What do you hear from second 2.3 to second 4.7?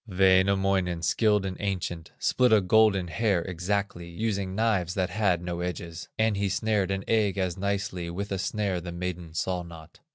a golden hair exactly, Using